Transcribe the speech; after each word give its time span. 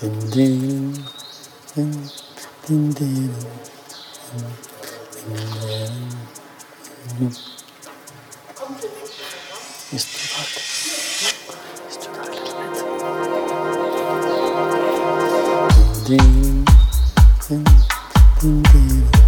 Din, 0.00 0.18
din, 0.30 0.92
din, 1.74 1.92
din, 2.66 2.92
din. 2.92 3.32
Isturar. 9.92 10.48
Isturar 11.88 12.28
litt. 12.32 12.62
Din, 16.06 16.64
din, 17.48 17.64
din, 18.40 18.62
din. 18.62 19.02
Isturar. 19.02 19.21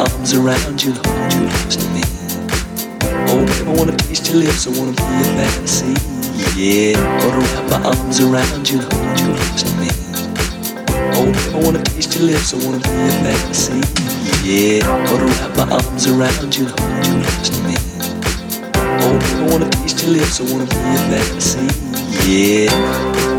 arms 0.00 0.32
around 0.32 0.82
you, 0.82 0.92
hold 0.92 1.32
you 1.34 1.48
close 1.48 1.76
to 1.76 1.86
me. 1.92 2.02
Oh, 3.28 3.44
baby, 3.44 3.68
I 3.68 3.74
wanna 3.76 3.96
taste 3.96 4.28
your 4.28 4.38
lips, 4.38 4.66
I 4.66 4.70
wanna 4.70 4.92
be 4.92 5.02
your 5.02 5.30
fantasy. 5.36 5.92
Yeah, 6.56 6.96
I 6.96 7.26
wanna 7.26 7.44
wrap 7.44 7.66
my 7.70 7.88
arms 7.90 8.20
around 8.20 8.70
you, 8.70 8.80
hold 8.80 9.20
you 9.20 9.28
close 9.36 9.62
to 9.62 9.70
me. 9.76 9.88
Oh, 11.16 11.26
baby, 11.26 11.54
I 11.54 11.60
wanna 11.64 11.82
taste 11.82 12.14
your 12.16 12.24
lips, 12.24 12.54
I 12.54 12.56
wanna 12.64 12.80
be 12.80 12.88
your 12.88 13.16
fantasy. 13.24 13.80
Yeah, 14.42 14.88
I 14.88 15.12
wanna 15.12 15.26
wrap 15.36 15.56
my 15.56 15.66
arms 15.76 16.06
around 16.06 16.56
you, 16.56 16.66
hold 16.66 17.06
you 17.06 17.14
close 17.20 17.50
to 17.50 17.58
me. 17.68 17.76
Oh, 19.04 19.18
baby, 19.20 19.42
I 19.44 19.48
wanna 19.52 19.68
taste 19.68 20.02
your 20.02 20.12
lips, 20.12 20.40
I 20.40 20.44
wanna 20.50 20.64
be 20.64 20.76
your 20.76 21.04
fantasy. 21.12 21.66
Yeah. 22.24 23.29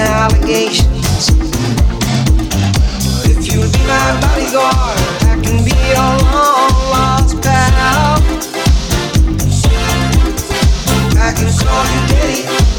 allegations. 0.00 1.30
But 3.12 3.30
If 3.30 3.52
you 3.52 3.60
would 3.60 3.72
be 3.72 3.82
my 3.86 4.20
bodyguard, 4.20 4.98
I 5.28 5.36
can 5.42 5.64
be 5.64 5.76
your 5.92 6.12
long 6.32 6.74
lost 6.92 7.42
pal. 7.42 8.22
I 11.20 11.32
can 11.32 11.50
call 11.58 11.84
you 11.92 12.00
daddy. 12.08 12.69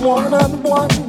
One. 0.00 0.32
on 0.32 1.01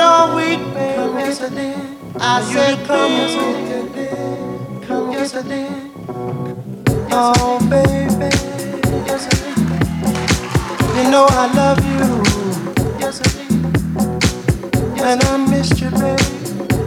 All 0.00 0.36
week, 0.36 0.58
failed. 0.74 1.10
Come 1.12 1.18
yes, 1.18 1.40
I 1.42 1.48
did. 1.48 1.76
I 2.20 2.42
said, 2.42 2.86
come 2.86 3.12
yes, 3.12 3.36
I 3.36 3.40
did. 3.94 4.86
Come 4.86 5.12
yes, 5.12 5.34
I 5.34 5.42
did. 5.42 5.90
Oh, 7.12 7.58
baby. 7.70 8.30
Yes, 9.06 9.26
I 9.26 9.30
did. 9.42 9.58
You 10.96 11.04
know 11.10 11.26
I 11.30 11.52
love 11.54 11.80
you. 11.84 12.04
Yes, 12.98 13.20
I 13.20 13.24
did. 13.36 13.52
And 15.00 15.22
I 15.24 15.36
missed 15.48 15.80
you, 15.80 15.90
baby. 15.90 16.24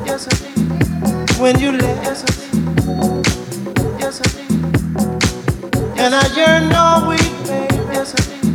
Yes, 0.05 0.27
I 0.27 0.35
did. 0.35 1.39
When 1.39 1.59
you 1.59 1.71
left. 1.73 2.03
Yes, 2.03 2.23
I 2.23 2.27
did. 2.39 2.53
Yes, 3.99 4.21
I 4.21 4.23
did. 4.35 4.51
And 5.99 6.13
I 6.15 6.27
yearn 6.35 6.73
all 6.73 7.07
week, 7.09 7.33
baby. 7.47 7.75
Yes, 7.93 8.13
I 8.13 8.17
did. 8.29 8.45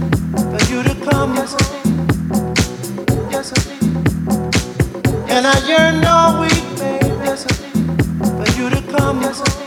For 0.61 0.73
you 0.73 0.83
to 0.83 0.95
come. 1.11 1.35
Yes, 1.35 1.55
I 1.55 1.59
did. 1.73 1.80
And 5.43 5.47
I 5.47 5.67
yearn 5.67 6.05
all 6.05 6.39
week, 6.39 6.53
baby. 6.79 7.09
For 8.21 8.61
you 8.61 8.69
to 8.69 8.83
come, 8.93 9.23
yes, 9.23 9.41
I. 9.41 9.60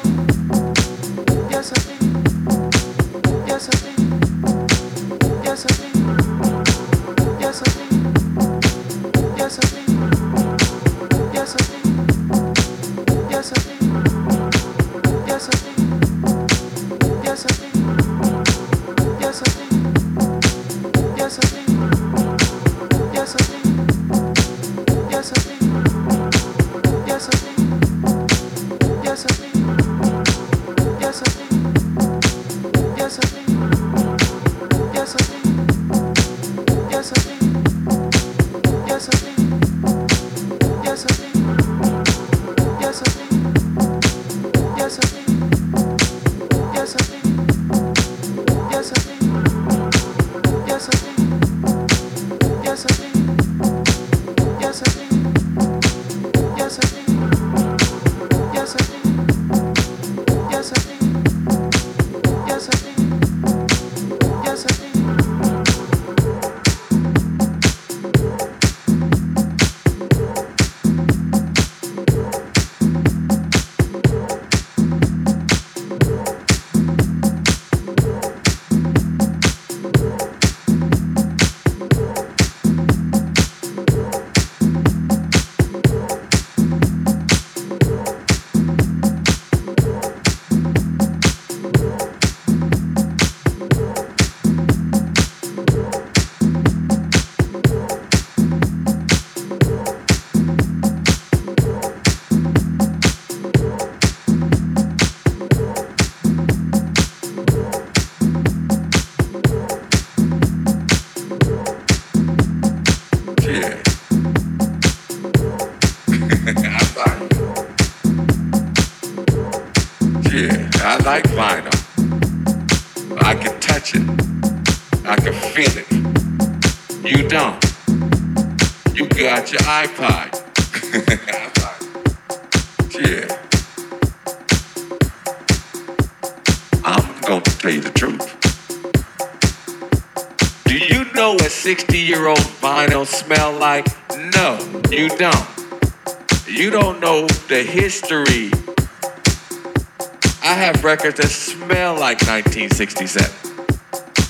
like 152.14 152.46
1967. 152.46 153.26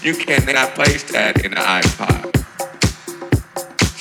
You 0.03 0.15
cannot 0.15 0.73
place 0.73 1.03
that 1.11 1.43
in 1.43 1.53
an 1.53 1.59
iPod. 1.59 2.31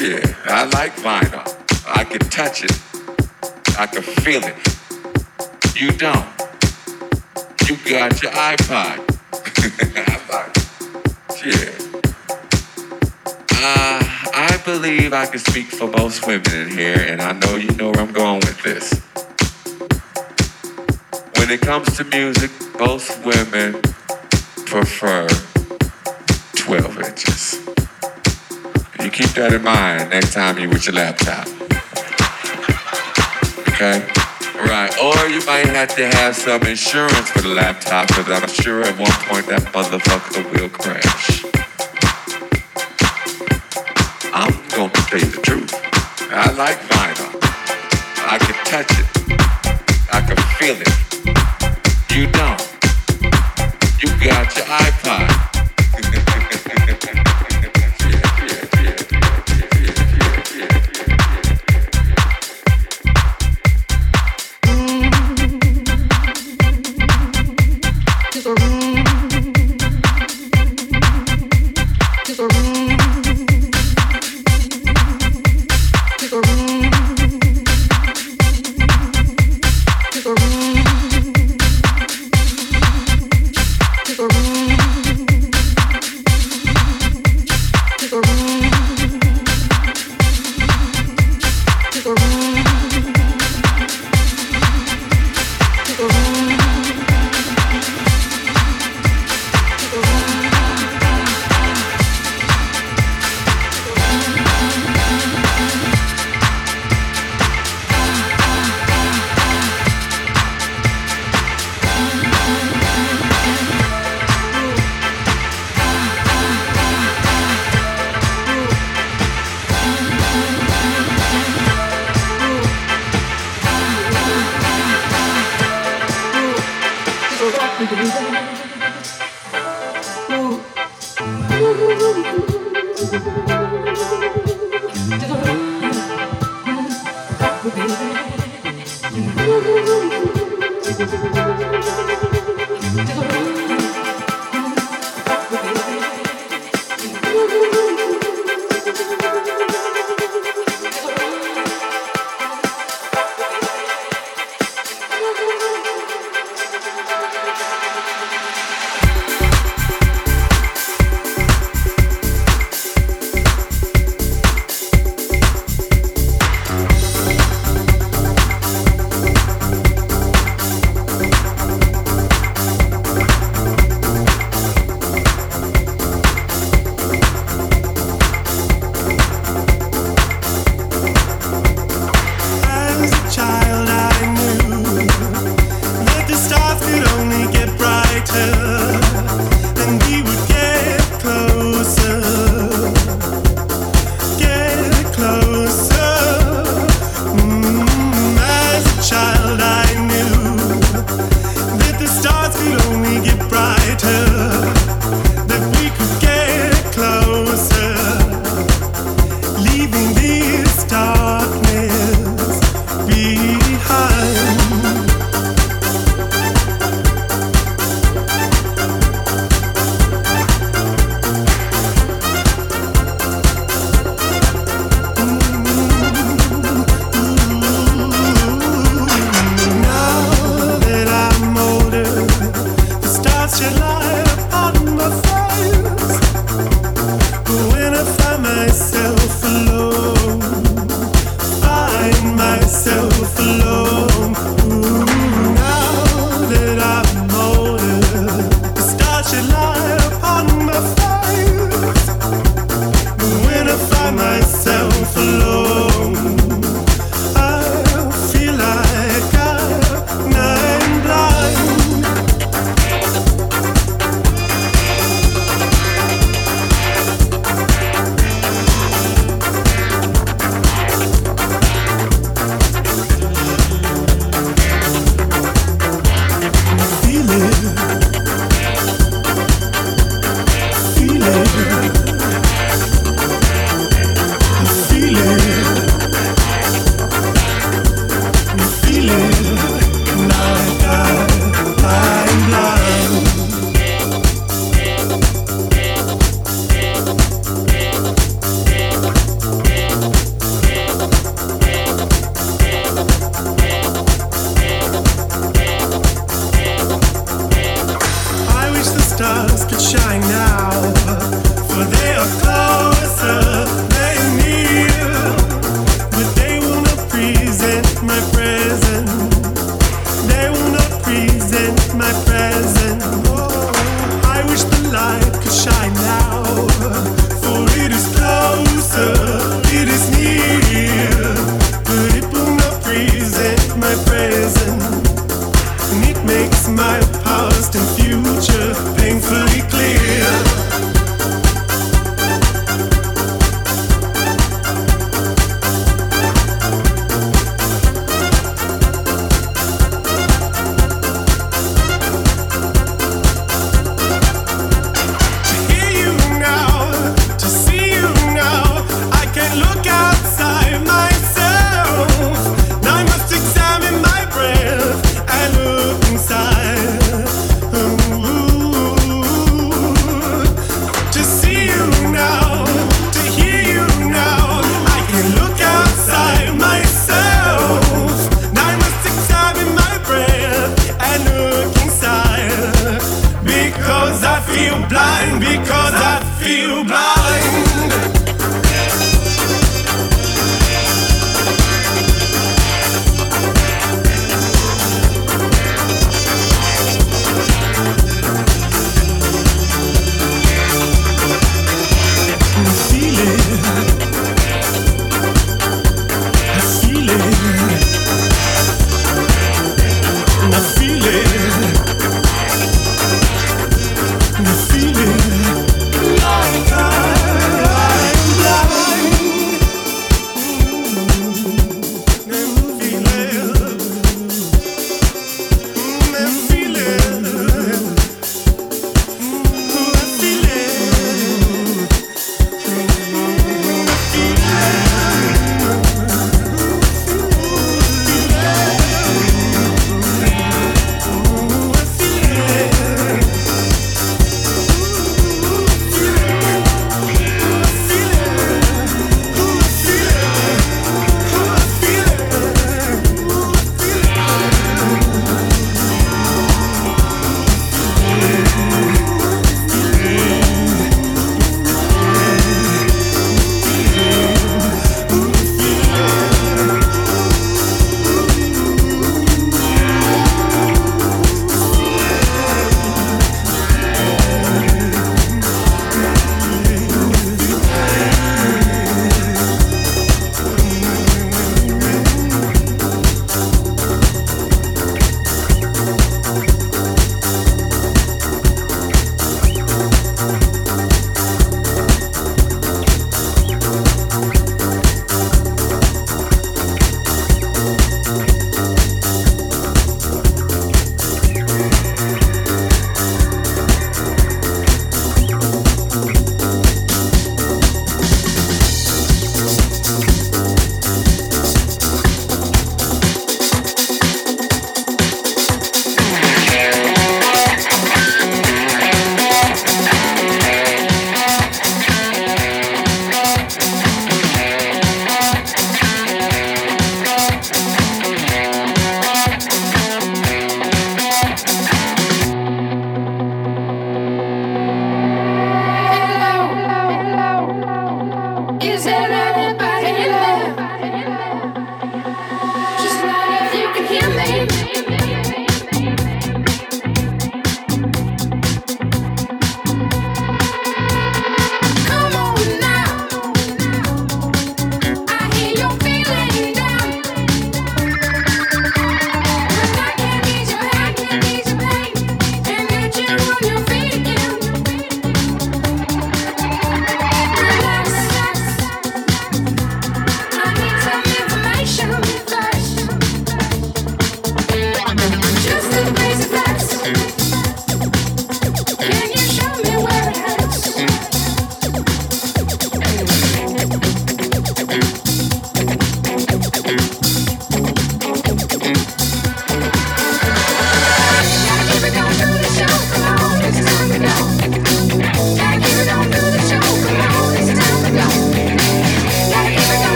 Yeah, 0.00 0.34
I 0.46 0.64
like 0.64 0.96
vinyl. 0.96 1.44
I 1.86 2.04
can 2.04 2.20
touch 2.20 2.64
it. 2.64 2.72
I 3.78 3.86
can 3.86 4.02
feel 4.02 4.42
it. 4.44 4.56
You 5.76 5.92
don't. 5.92 6.26
You 7.68 7.76
got 7.84 8.22
your 8.22 8.32
iPod. 8.32 9.04
yeah. 11.44 11.72
Uh, 13.52 14.00
I 14.32 14.56
believe 14.64 15.12
I 15.12 15.26
can 15.26 15.38
speak 15.38 15.66
for 15.66 15.86
most 15.88 16.26
women 16.26 16.50
in 16.54 16.70
here, 16.70 17.04
and 17.08 17.20
I 17.20 17.32
know 17.32 17.56
you 17.56 17.70
know 17.72 17.90
where 17.90 18.00
I'm 18.00 18.12
going 18.12 18.40
with 18.40 18.62
this. 18.62 18.94
When 21.36 21.50
it 21.50 21.60
comes 21.60 21.94
to 21.98 22.04
music, 22.04 22.50
most 22.78 23.24
women 23.24 23.80
prefer 24.66 25.26
12 26.56 26.98
inches. 27.00 27.66
You 29.02 29.10
keep 29.10 29.30
that 29.30 29.52
in 29.52 29.62
mind 29.62 30.10
next 30.10 30.34
time 30.34 30.58
you're 30.58 30.68
with 30.68 30.86
your 30.86 30.94
laptop. 30.96 31.46
Okay? 33.68 34.04
Right. 34.56 34.92
Or 35.02 35.28
you 35.28 35.44
might 35.46 35.66
have 35.66 35.94
to 35.96 36.06
have 36.16 36.34
some 36.34 36.62
insurance 36.64 37.30
for 37.30 37.42
the 37.42 37.54
laptop 37.54 38.08
because 38.08 38.28
I'm 38.30 38.48
sure 38.48 38.82
at 38.82 38.98
one 38.98 39.12
point 39.28 39.46
that 39.46 39.62
motherfucker 39.72 40.44
will 40.52 40.68
crash. 40.68 41.44
I'm 44.34 44.52
going 44.74 44.90
to 44.90 45.00
tell 45.02 45.20
you 45.20 45.26
the 45.26 45.40
truth. 45.42 45.74
I 46.32 46.50
like 46.52 46.78
vinyl. 46.88 47.38
I 48.28 48.38
can 48.38 48.54
touch 48.64 48.98
it. 48.98 49.05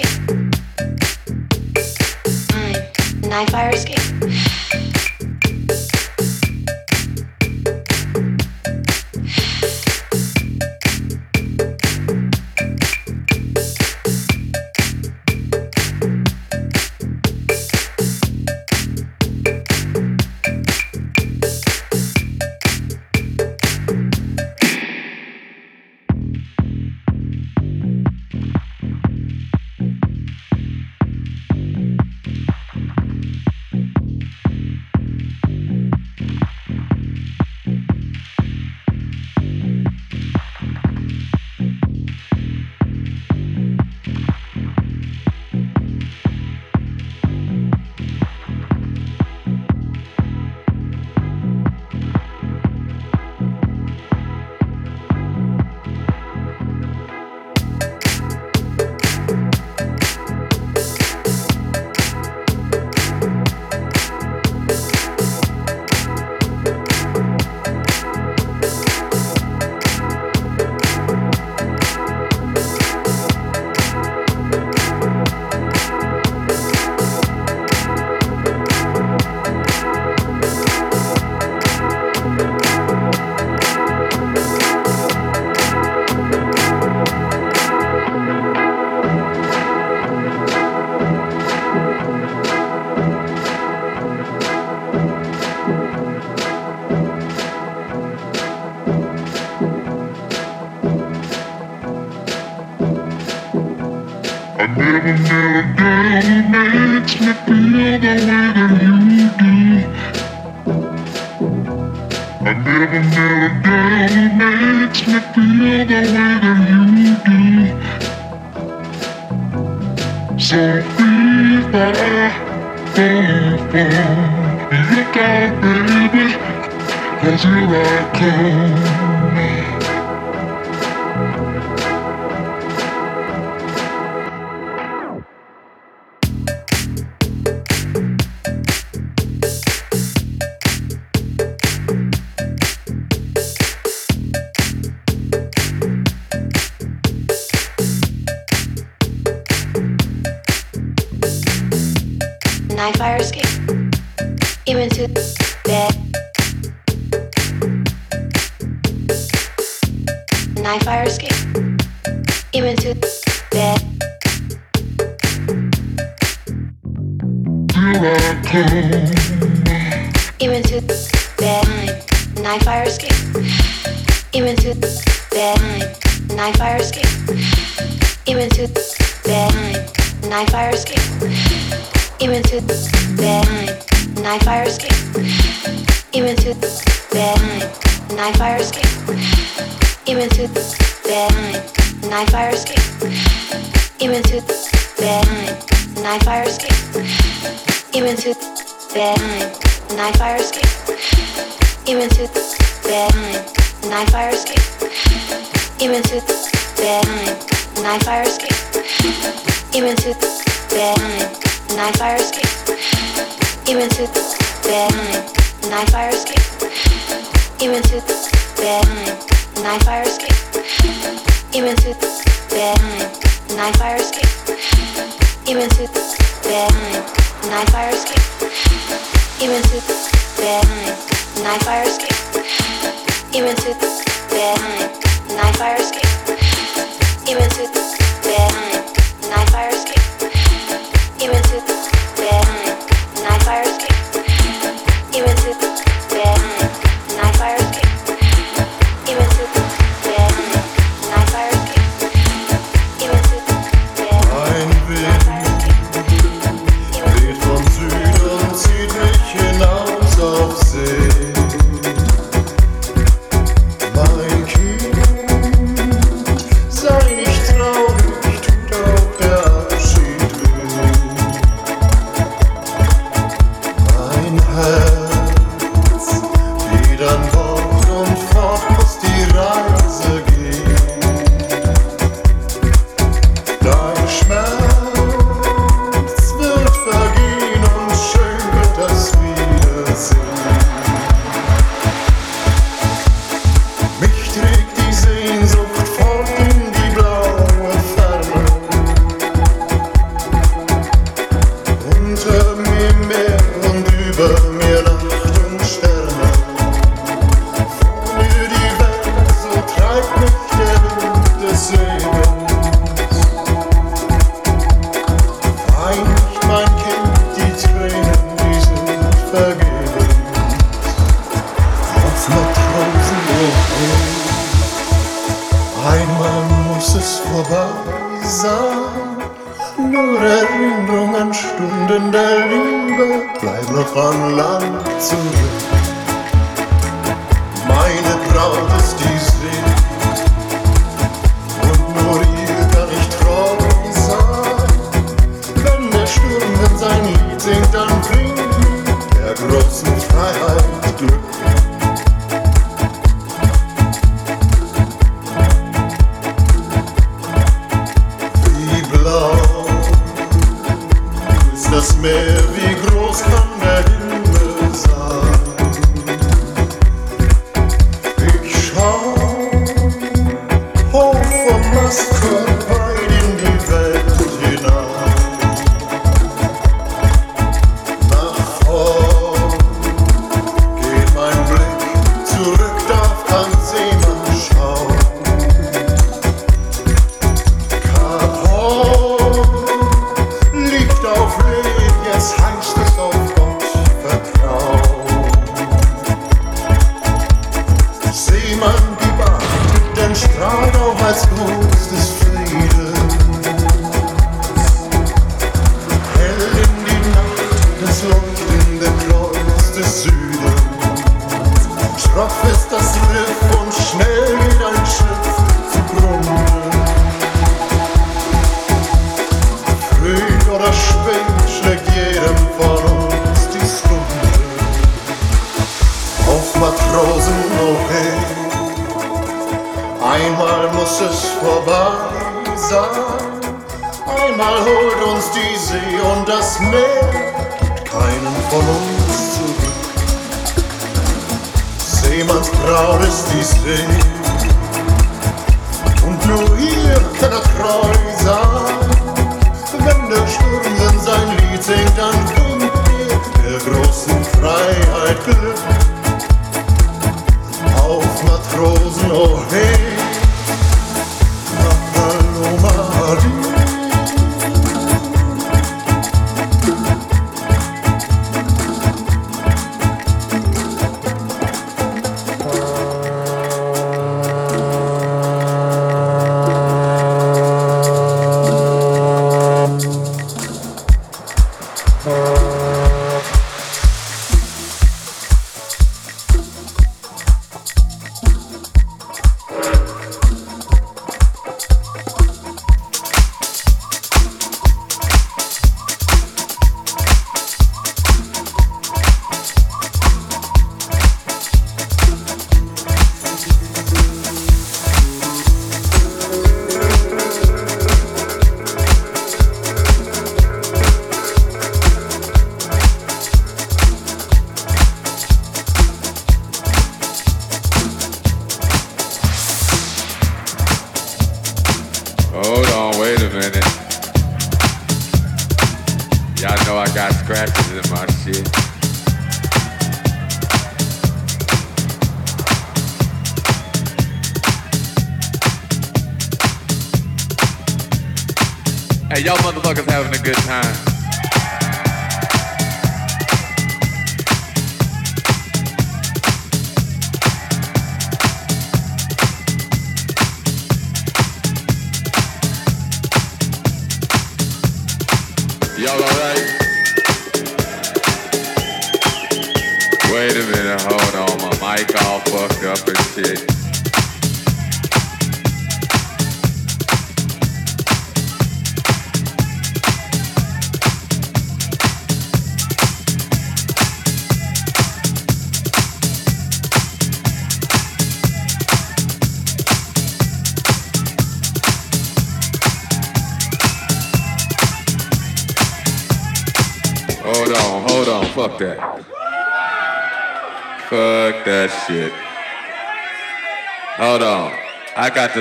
Escape. 0.00 0.30
Nine. 2.52 3.28
Night 3.28 3.50
fire 3.50 3.70
escape. 3.70 4.49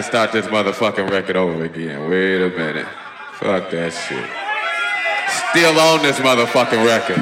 Start 0.09 0.31
this 0.31 0.47
motherfucking 0.47 1.07
record 1.11 1.35
over 1.35 1.65
again. 1.65 2.09
Wait 2.09 2.41
a 2.41 2.49
minute. 2.49 2.87
Fuck 3.33 3.69
that 3.69 3.93
shit. 3.93 4.25
Still 5.51 5.79
on 5.79 6.01
this 6.01 6.17
motherfucking 6.17 6.83
record. 6.83 7.17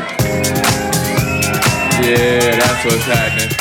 Yeah, 2.02 2.56
that's 2.56 2.86
what's 2.86 3.04
happening. 3.04 3.52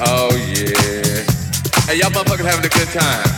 Oh 0.00 0.30
yeah. 0.54 1.22
Hey, 1.84 1.98
y'all 1.98 2.10
motherfuckers 2.10 2.46
having 2.46 2.64
a 2.64 2.68
good 2.70 2.88
time. 2.88 3.37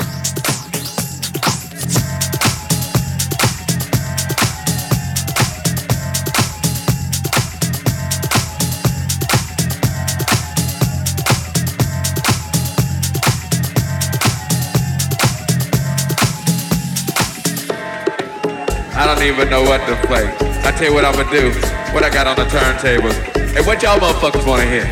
Don't 19.21 19.37
even 19.37 19.49
know 19.51 19.61
what 19.61 19.85
to 19.85 19.95
play. 20.07 20.25
I 20.65 20.71
tell 20.71 20.89
you 20.89 20.93
what 20.95 21.05
I'm 21.05 21.13
gonna 21.13 21.29
do. 21.29 21.51
What 21.93 22.03
I 22.03 22.09
got 22.09 22.25
on 22.25 22.35
the 22.37 22.45
turntables. 22.45 23.13
Hey, 23.53 23.61
what 23.61 23.83
y'all 23.83 23.99
motherfuckers 23.99 24.47
wanna 24.47 24.65
hear? 24.65 24.89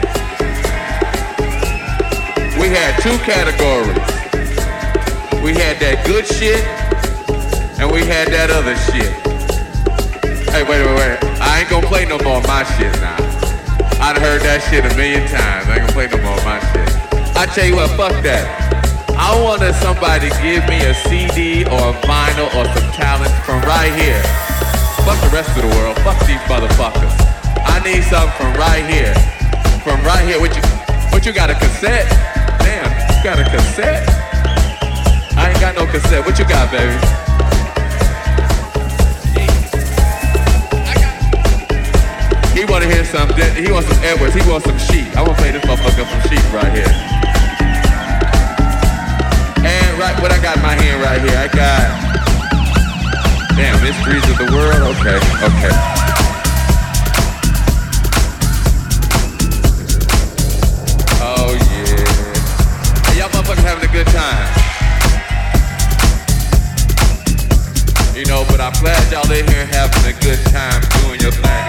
We 2.61 2.69
had 2.69 2.93
two 3.01 3.17
categories. 3.25 3.97
We 5.41 5.53
had 5.57 5.79
that 5.81 6.05
good 6.05 6.27
shit, 6.27 6.61
and 7.79 7.89
we 7.89 8.05
had 8.05 8.27
that 8.29 8.51
other 8.51 8.77
shit. 8.93 9.09
Hey, 10.53 10.61
wait, 10.61 10.85
wait, 10.85 10.95
wait. 10.95 11.17
I 11.41 11.61
ain't 11.61 11.69
gonna 11.69 11.87
play 11.87 12.05
no 12.05 12.19
more 12.19 12.37
of 12.37 12.45
my 12.45 12.63
shit 12.77 12.93
now. 13.01 13.17
I'd 13.97 14.17
heard 14.21 14.41
that 14.41 14.61
shit 14.69 14.85
a 14.85 14.95
million 14.95 15.25
times. 15.25 15.65
I 15.65 15.81
ain't 15.81 15.89
gonna 15.89 15.93
play 15.93 16.07
no 16.07 16.21
more 16.21 16.37
of 16.37 16.45
my 16.45 16.59
shit. 16.69 17.35
I 17.35 17.47
tell 17.47 17.65
you 17.65 17.77
what, 17.77 17.89
fuck 17.97 18.21
that. 18.21 18.45
I 19.17 19.41
wanted 19.41 19.73
somebody 19.81 20.29
give 20.41 20.69
me 20.69 20.85
a 20.85 20.93
CD 20.93 21.65
or 21.65 21.89
a 21.89 21.93
vinyl 22.05 22.53
or 22.53 22.65
some 22.77 22.88
talent 22.99 23.31
from 23.47 23.63
right 23.63 23.95
here. 23.95 24.19
Fuck 25.07 25.15
the 25.23 25.31
rest 25.31 25.55
of 25.55 25.63
the 25.63 25.71
world. 25.79 25.95
Fuck 26.03 26.19
these 26.27 26.43
motherfuckers. 26.51 27.15
I 27.63 27.79
need 27.79 28.03
something 28.03 28.35
from 28.35 28.51
right 28.59 28.83
here. 28.83 29.15
From 29.87 30.03
right 30.03 30.27
here. 30.27 30.39
What 30.39 30.51
you, 30.51 30.61
what 31.15 31.25
you 31.25 31.31
got 31.31 31.49
a 31.49 31.55
cassette? 31.55 32.11
Damn, 32.59 32.91
you 32.91 33.23
got 33.23 33.39
a 33.39 33.47
cassette? 33.47 34.03
I 35.39 35.49
ain't 35.49 35.61
got 35.63 35.75
no 35.79 35.87
cassette. 35.87 36.25
What 36.25 36.37
you 36.37 36.45
got, 36.45 36.67
baby? 36.75 36.91
He 42.51 42.65
wanna 42.65 42.91
hear 42.91 43.05
some. 43.05 43.31
He 43.55 43.71
wants 43.71 43.87
some 43.87 44.03
Edwards. 44.03 44.35
He 44.35 44.43
wants 44.43 44.67
some 44.67 44.77
sheep. 44.77 45.07
I 45.15 45.21
wanna 45.23 45.39
play 45.39 45.51
this 45.51 45.63
motherfucker 45.63 46.03
some 46.03 46.23
sheep 46.27 46.43
right 46.51 46.73
here. 46.75 46.91
And 49.63 49.91
right, 49.97 50.19
what 50.19 50.31
I 50.31 50.39
got 50.43 50.57
in 50.57 50.63
my 50.63 50.75
hand 50.75 51.01
right 51.01 51.21
here, 51.21 51.39
I 51.39 51.47
got. 51.47 52.18
Damn, 53.59 53.83
mysteries 53.83 54.23
of 54.31 54.37
the 54.37 54.45
world. 54.55 54.95
Okay, 54.95 55.17
okay. 55.43 55.73
Oh 61.19 61.51
yeah. 61.67 63.19
Y'all 63.19 63.27
motherfuckers 63.31 63.65
having 63.65 63.83
a 63.83 63.91
good 63.91 64.07
time. 64.07 64.47
You 68.15 68.23
know, 68.27 68.45
but 68.47 68.61
I'm 68.61 68.71
glad 68.79 69.11
y'all 69.11 69.29
in 69.29 69.45
here 69.45 69.65
having 69.65 70.05
a 70.05 70.17
good 70.21 70.39
time 70.53 70.81
doing 71.01 71.19
your 71.19 71.31
thing. 71.31 71.68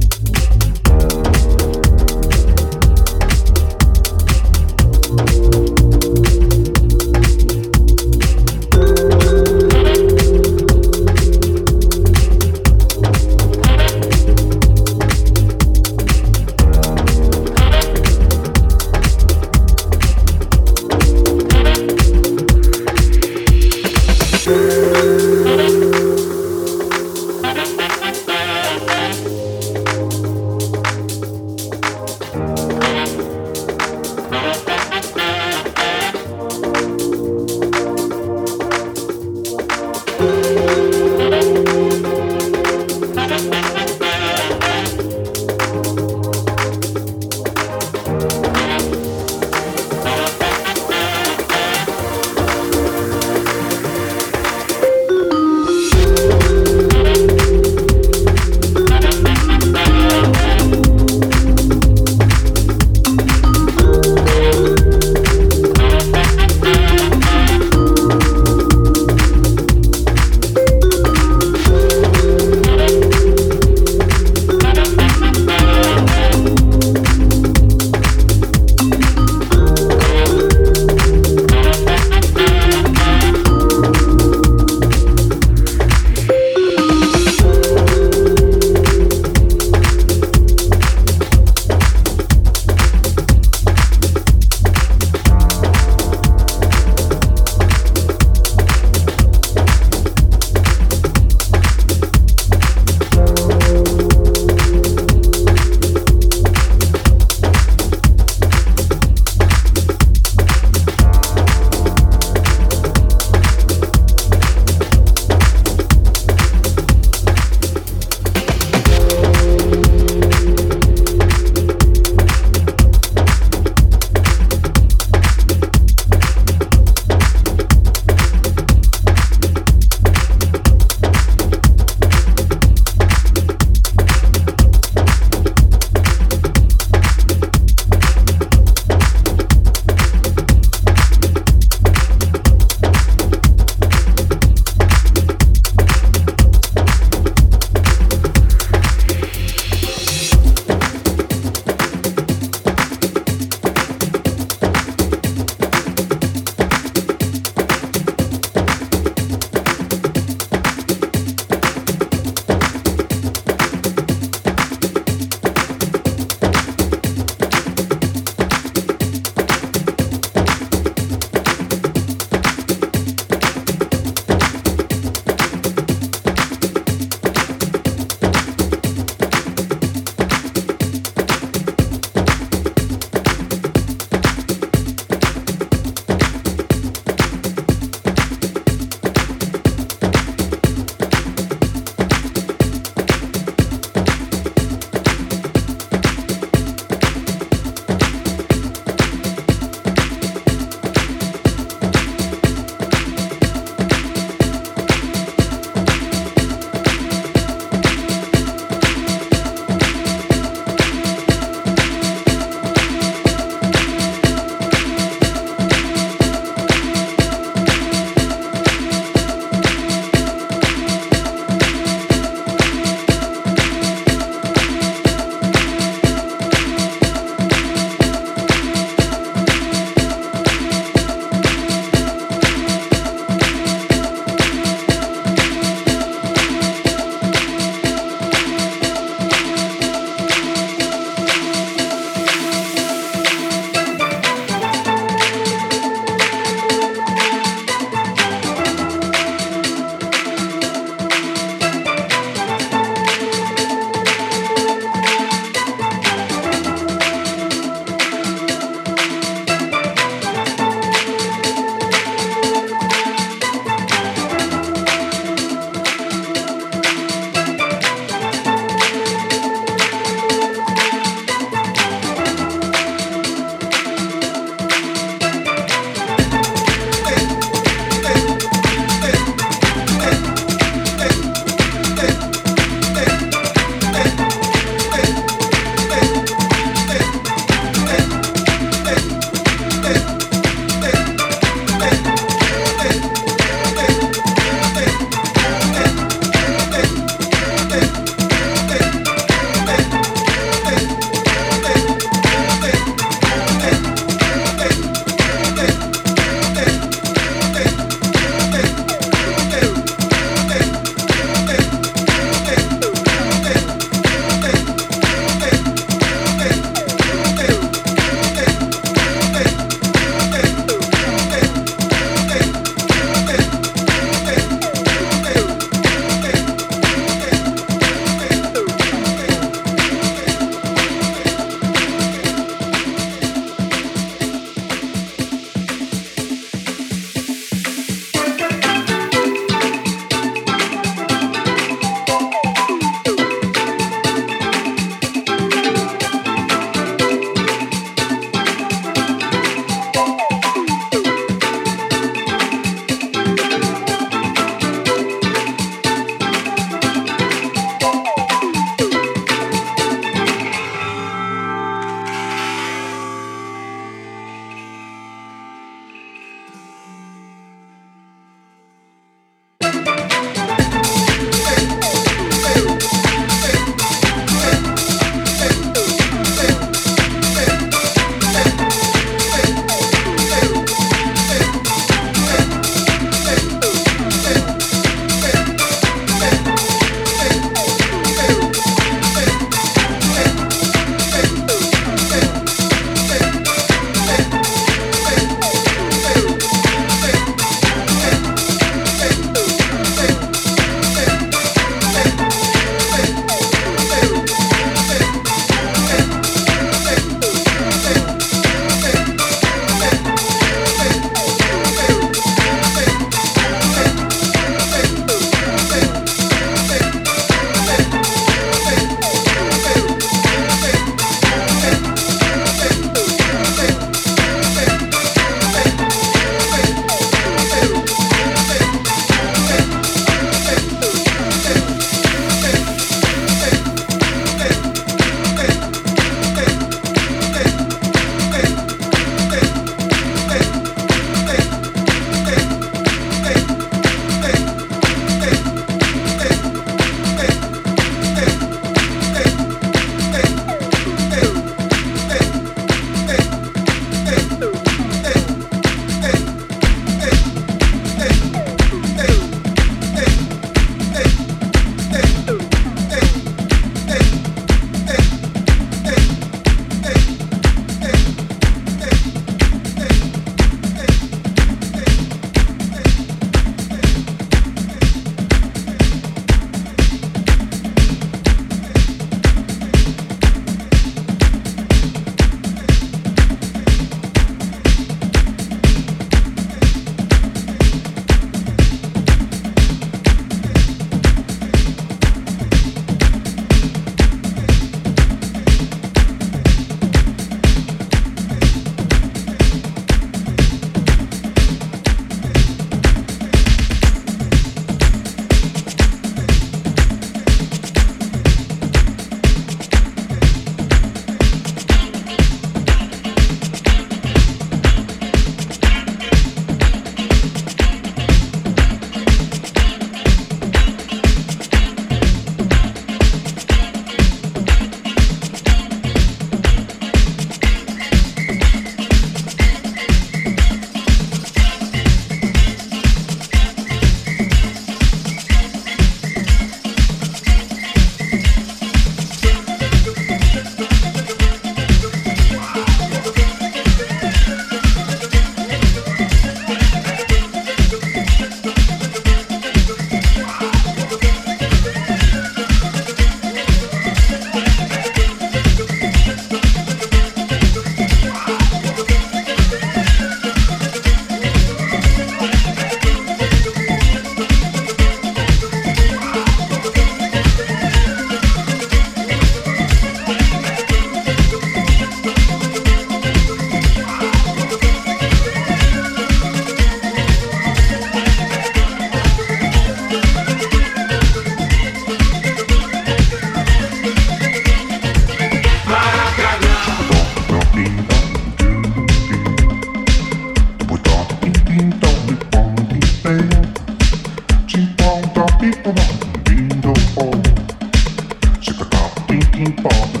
bomb. 599.61 600.00